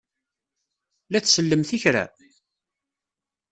La 1.09 1.19
tsellemt 1.21 1.71
i 1.75 1.77
kra? 1.83 2.03